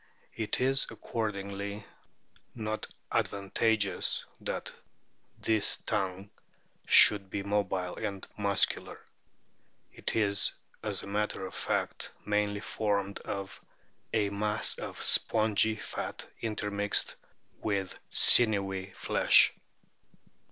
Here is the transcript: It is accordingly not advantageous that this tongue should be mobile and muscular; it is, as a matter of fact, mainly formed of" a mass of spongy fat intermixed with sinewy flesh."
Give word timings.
It 0.35 0.59
is 0.59 0.87
accordingly 0.89 1.85
not 2.55 2.87
advantageous 3.11 4.25
that 4.39 4.73
this 5.39 5.77
tongue 5.77 6.31
should 6.87 7.29
be 7.29 7.43
mobile 7.43 7.97
and 7.97 8.27
muscular; 8.35 8.99
it 9.93 10.15
is, 10.15 10.53
as 10.81 11.03
a 11.03 11.07
matter 11.07 11.45
of 11.45 11.53
fact, 11.53 12.09
mainly 12.25 12.61
formed 12.61 13.19
of" 13.19 13.61
a 14.11 14.31
mass 14.31 14.73
of 14.79 14.99
spongy 14.99 15.75
fat 15.75 16.25
intermixed 16.41 17.15
with 17.61 17.99
sinewy 18.09 18.87
flesh." 18.95 19.53